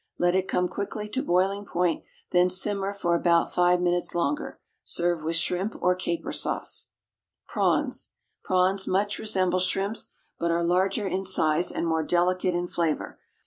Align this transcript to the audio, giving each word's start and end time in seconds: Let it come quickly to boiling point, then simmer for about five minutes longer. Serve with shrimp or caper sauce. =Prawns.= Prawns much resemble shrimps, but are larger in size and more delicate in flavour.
Let 0.17 0.33
it 0.33 0.47
come 0.47 0.67
quickly 0.67 1.07
to 1.09 1.21
boiling 1.21 1.63
point, 1.63 2.03
then 2.31 2.49
simmer 2.49 2.91
for 2.91 3.13
about 3.15 3.53
five 3.53 3.79
minutes 3.79 4.15
longer. 4.15 4.59
Serve 4.83 5.21
with 5.21 5.35
shrimp 5.35 5.75
or 5.79 5.93
caper 5.93 6.31
sauce. 6.31 6.87
=Prawns.= 7.47 8.09
Prawns 8.43 8.87
much 8.87 9.19
resemble 9.19 9.59
shrimps, 9.59 10.09
but 10.39 10.49
are 10.49 10.63
larger 10.63 11.07
in 11.07 11.23
size 11.23 11.69
and 11.71 11.85
more 11.85 12.01
delicate 12.01 12.55
in 12.55 12.65
flavour. 12.67 13.19